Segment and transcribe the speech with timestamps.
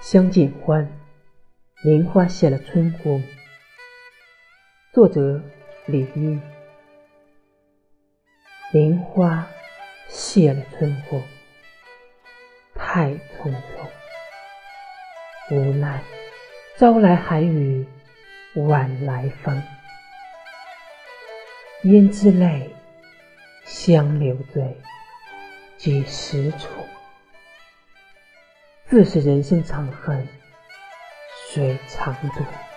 [0.00, 0.90] 相见欢，
[1.82, 3.22] 莲花谢了春风。
[4.94, 5.42] 作者：
[5.84, 6.40] 李煜。
[8.72, 9.46] 莲花
[10.08, 11.22] 谢了春风，
[12.74, 13.86] 太匆匆。
[15.50, 16.02] 无奈
[16.78, 17.86] 朝来寒雨，
[18.54, 19.62] 晚来风。
[21.82, 22.74] 胭脂泪，
[23.66, 24.74] 香留醉，
[25.76, 26.86] 几时重？
[28.90, 30.26] 自是人生长恨
[31.52, 32.69] 水长流。